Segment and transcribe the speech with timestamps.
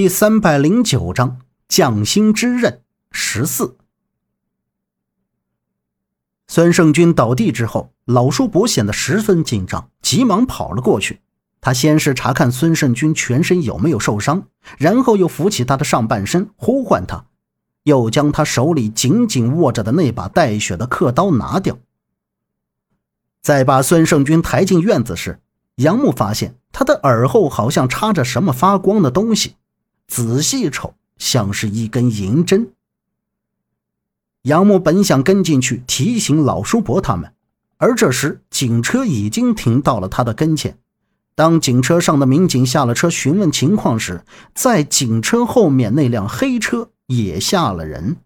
[0.00, 3.76] 第三百零九章匠心之刃十四。
[6.48, 11.20] 孙胜军倒地之后，老叔伯显得十分紧张，急忙跑了过去。
[11.60, 14.44] 他先是查看孙胜军全身有没有受伤，
[14.78, 17.26] 然后又扶起他的上半身，呼唤他，
[17.82, 21.78] 又将他手里紧紧握着的那把带血的刻刀拿掉。
[23.42, 25.42] 在把孙胜军抬进院子时，
[25.74, 29.56] 杨木发现他的耳后好像插着什么发光的东西。
[30.10, 32.72] 仔细瞅，像是一根银针。
[34.42, 37.32] 杨木本想跟进去提醒老叔伯他们，
[37.76, 40.76] 而这时警车已经停到了他的跟前。
[41.36, 48.16] 当警车上的民警下了车询问情况时，在警车后面那辆黑车也下了人。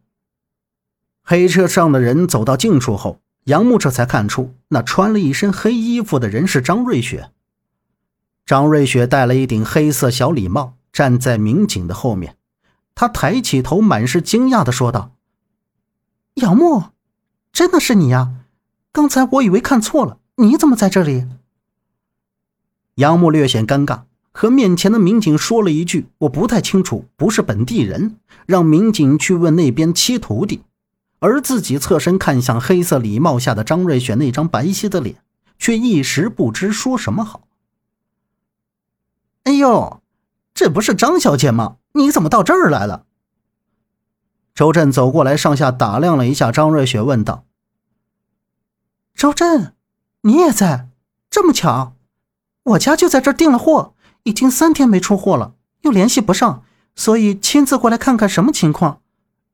[1.22, 7.30] 黑车上的人走到近处后，杨木这才看出那穿了一身黑衣服的人是张瑞雪。
[8.46, 10.76] 张瑞雪戴了一顶黑色小礼帽。
[10.94, 12.36] 站在民警的后面，
[12.94, 15.10] 他抬起头，满是惊讶的说道
[16.34, 16.84] ：“杨木，
[17.52, 18.30] 真的是你呀！
[18.92, 21.26] 刚才我以为看错了，你怎么在这里？”
[22.94, 30.62] 杨木略显尴尬，和面前的民警说了一句：“我不太清楚，不是本地人。”让民警去问那边七徒弟，
[31.18, 35.16] 而自己侧身看向黑色礼帽下的张瑞雪那张白皙的脸，
[35.58, 37.48] 却一时不知说什么好。
[39.42, 40.00] 哎呦！
[40.54, 41.78] 这不是张小姐吗？
[41.92, 43.06] 你怎么到这儿来了？
[44.54, 47.44] 周震走过来，上下打量了一下张瑞雪，问道
[49.14, 49.74] ：“周震，
[50.22, 50.88] 你也在？
[51.28, 51.96] 这么巧？
[52.62, 56.62] 我家就在这儿订了货，已经三天没出货了，又联系不上，
[56.94, 59.00] 所以亲自过来看看什么情况。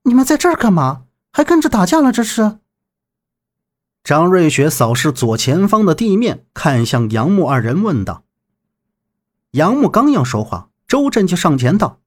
[0.03, 1.05] 你们在这儿干嘛？
[1.33, 2.13] 还跟着打架了？
[2.13, 2.59] 这是？”
[4.05, 8.25] 张瑞雪扫视左前方的地面，看向杨木二人，问道
[9.53, 12.01] ：“杨木刚要说话。”周震就上前道：“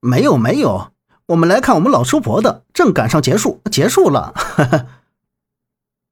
[0.00, 0.92] 没有，没有，
[1.26, 4.32] 我们来看我们老叔伯的，正赶上结束，结束了。”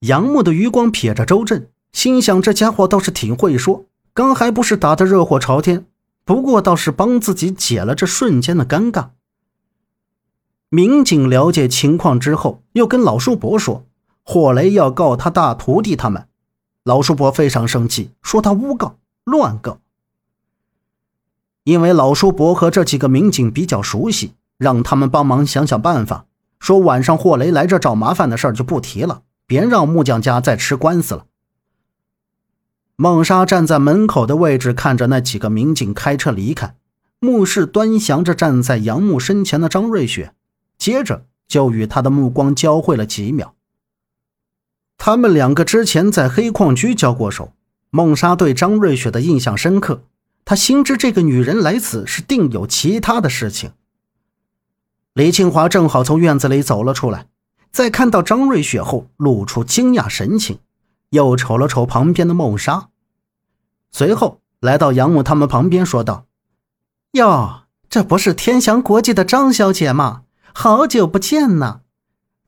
[0.00, 5.86] 杨木的余光瞥着周震，心想：这家伙倒是挺会说，刚还不是打得热火朝天，
[6.26, 9.08] 不过倒是帮自己解了这瞬间的尴尬。
[10.68, 13.86] 民警了解情况之后，又跟老叔伯说
[14.22, 16.28] ：“霍雷要告他大徒弟他们。”
[16.84, 19.78] 老叔伯非常生气，说他诬告、乱告。
[21.70, 26.26] 因为老叔伯和这几个民警比较熟悉，让他们帮忙想想办法。
[26.58, 31.26] 说晚上霍雷来这找麻烦的事儿就不提了，别让木匠家再吃官司了。
[32.96, 36.74] 孟莎站在门口的位置，看着那几个民警开车离开，
[37.20, 40.34] 目视端详着站在杨木身前的张瑞雪，
[40.76, 43.54] 接着就与他的目光交汇了几秒。
[44.98, 47.52] 他们两个之前在黑矿区交过手，
[47.90, 50.02] 孟莎对张瑞雪的印象深刻。
[50.50, 53.70] 他心知这个女人来此是定有其他的事情。
[55.12, 57.28] 李庆华正好从院子里走了出来，
[57.70, 60.58] 在看到张瑞雪后，露出惊讶神情，
[61.10, 62.88] 又瞅了瞅旁边的孟莎，
[63.92, 66.26] 随后来到杨母他们旁边，说道
[67.14, 70.22] ：“哟，这不是天祥国际的张小姐吗？
[70.52, 71.82] 好久不见呐！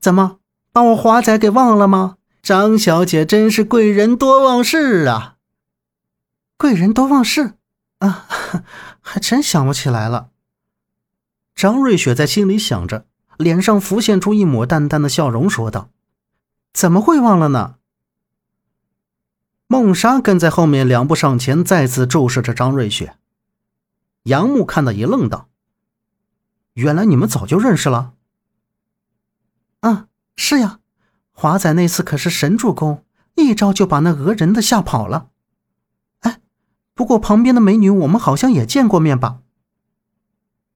[0.01, 0.39] 怎么
[0.73, 2.17] 把我华仔给忘了吗？
[2.43, 5.37] 张小姐真是贵人多忘事啊！
[6.57, 7.53] 贵人多忘事。”
[8.07, 8.27] 啊，
[9.01, 10.31] 还真想不起来了。
[11.55, 15.91] 张瑞雪在心里想着，脸上浮现出一抹淡淡的笑容，说道
[16.75, 17.77] ：“怎么会忘了呢？”
[19.69, 23.17] 梦莎跟在后面两步上前，再次注视着张瑞雪。
[24.25, 25.49] 杨木看到一愣，道
[26.75, 28.15] ：“原来你们早就认识了
[29.81, 30.81] ？”“啊，是呀，
[31.33, 33.05] 华仔那次可是神助攻，
[33.37, 35.29] 一招就把那讹人的吓跑了。”
[36.95, 39.41] 不过旁边的美女，我们好像也见过面吧？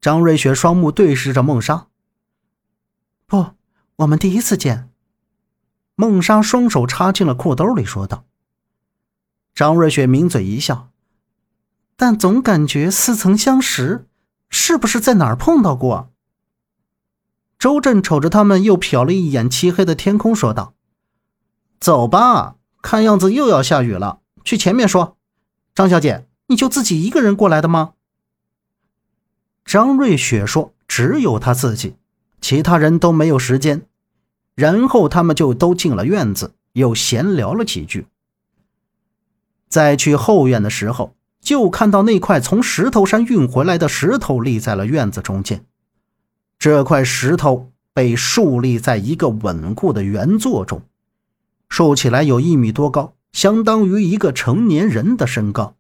[0.00, 1.88] 张瑞雪双目对视着孟莎。
[3.26, 3.46] 不，
[3.96, 4.88] 我们第一次见。
[5.94, 8.24] 孟莎双手插进了裤兜里，说道。
[9.54, 10.90] 张瑞雪抿嘴一笑，
[11.96, 14.06] 但总感觉似曾相识，
[14.50, 16.12] 是不是在哪儿碰到过？
[17.58, 20.74] 周震瞅着他们，又瞟了一眼漆黑的天空，说道
[21.80, 25.15] ：“走吧，看样子又要下雨了，去前面说。”
[25.76, 27.92] 张小姐，你就自己一个人过来的吗？
[29.62, 31.96] 张瑞雪说：“只有她自己，
[32.40, 33.82] 其他人都没有时间。”
[34.56, 38.06] 然后他们就都进了院子，又闲聊了几句。
[39.68, 45.62] 在去后院的时候，就看到那块从石头山运回来的石头立在了院子中间。
[46.58, 50.80] 这块石头被竖立在一个稳固的圆座中，
[51.68, 53.12] 竖起来有一米多高。
[53.36, 55.76] 相当于一个成年人的身高。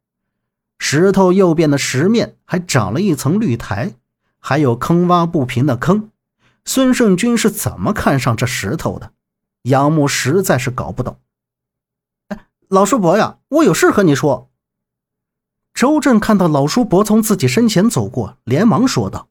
[0.78, 3.94] 石头右边的石面还长了一层绿苔，
[4.38, 6.10] 还有坑洼不平的坑。
[6.66, 9.12] 孙胜军是怎么看上这石头的？
[9.62, 11.18] 杨木实在是搞不懂。
[12.28, 14.50] 哎，老叔伯呀，我有事和你说。
[15.72, 19.30] 周震看到老叔伯从自己身前走过，连忙说道。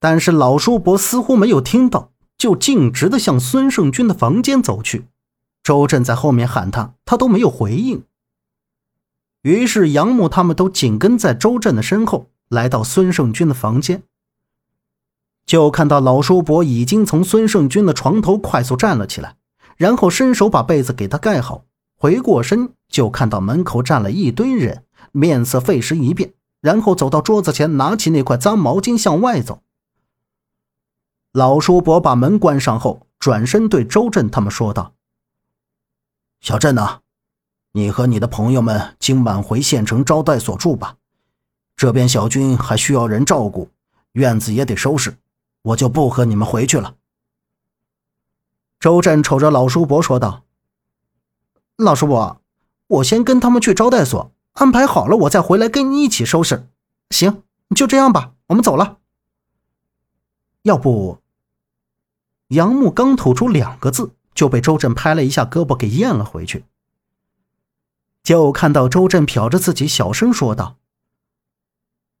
[0.00, 5.04] 但是老叔伯似乎没有听到，就径直的向孙胜军的房间走去。
[5.62, 8.04] 周震在后面喊他，他都没有回应。
[9.42, 14.02] 于是杨木他们都紧跟在周震的身后，来到孙胜军的房间。
[15.44, 19.36] 就看到老叔伯已经从孙胜军的床头快速站了起来，
[19.76, 21.64] 然后伸手把被子给他盖好，
[21.96, 29.62] 回过身就看到门口站了一堆人，面色费时一变，然后走到桌子前，拿起那块脏毛巾向外走。
[31.32, 34.94] 老叔伯把门关上后，转身对周震他们说道
[36.42, 37.00] ：“小震呐，
[37.70, 40.96] 你和你的朋友们今晚回县城招待所住吧，
[41.76, 43.70] 这边小军还需要人照顾，
[44.12, 45.16] 院子也得收拾。”
[45.62, 46.96] 我就不和你们回去了。
[48.80, 50.42] 周震瞅着老叔伯说道
[51.78, 52.40] ：“老叔伯，
[52.88, 56.68] 我先跟他们去招待所安排好了，我再回来跟你一起收拾。
[57.10, 57.44] 行，
[57.76, 58.98] 就这样吧，我们走了。
[60.62, 61.18] 要不……”
[62.50, 66.64] 杨木刚吐出两个字，就被周震拍了一下胳膊给咽了回去。
[68.22, 70.76] 就看到周震瞟着自己，小声说道：“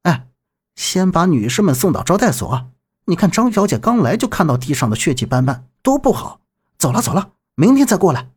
[0.02, 0.26] 哎，
[0.74, 2.68] 先把女士们送到招待所。”
[3.06, 6.40] 你看，张小姐刚来就看到地上的血迹斑斑，多不好。
[6.78, 8.30] 走了，走了，明天再过来。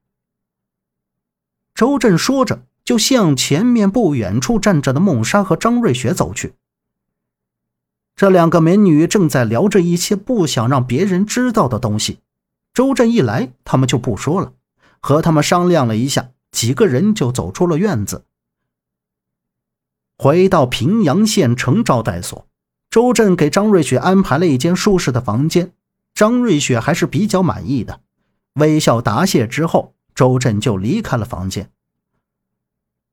[1.75, 6.55] 周震说着，就向前面不远处站着的孟莎和张瑞雪走去。
[8.15, 12.19] 这两个美女正在聊着一些不想让别人知道的东西。
[12.75, 14.51] 周震一来，他们就不说了，
[14.99, 18.25] 和他们商量了一下，几个人就走出了院子，
[20.17, 22.45] 回到平阳县城招待所。
[22.89, 25.71] 周震给张瑞雪安排了一间舒适的房间，
[26.13, 28.01] 张瑞雪还是比较满意的，
[28.55, 31.71] 微笑答谢之后，周震就离开了房间。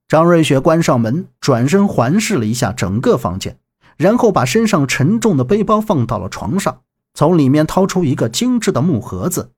[0.09, 3.61] 张瑞雪关上门，转身环视了一下整个房间，
[3.97, 6.83] 然后把身上沉重的背包放到了床上，
[7.15, 9.53] 从里面掏出一个精致的木盒子。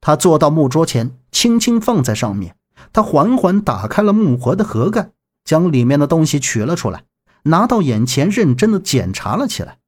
[0.00, 2.56] 他坐到木桌前，轻轻放在上面，
[2.92, 5.10] 他缓缓打开了木盒的盒盖，
[5.44, 7.04] 将里面的东西取了出来。
[7.44, 9.78] 拿到眼前，认真的检查了起来。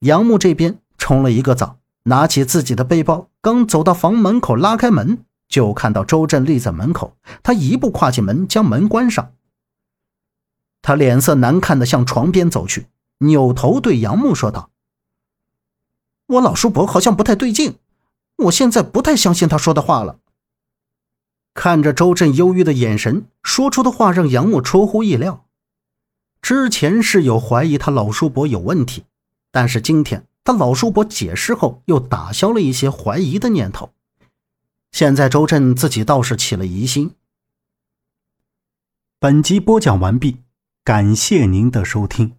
[0.00, 7.16] 杨木这边冲了一个澡，拿起自己的背包，刚走到房门口，拉开门，就看到周震立在门口。
[7.42, 9.32] 他一步跨进门，将门关上。
[10.82, 12.86] 他脸色难看的向床边走去，
[13.18, 14.70] 扭头对杨木说道
[16.26, 17.78] ：“我老叔伯好像不太对劲，
[18.36, 20.18] 我现在不太相信他说的话了。”
[21.54, 25.46] 看着周震忧郁的眼神，说出的话让杨木出乎意料。
[26.42, 29.04] 之前是有怀疑他老叔伯有问题，
[29.50, 33.90] 但是今天他老叔伯解释后，又打消了一些怀疑的念头。
[34.92, 37.14] 现在周震自己倒是起了疑心。
[39.18, 40.42] 本集播讲完毕，
[40.84, 42.36] 感谢您的收听。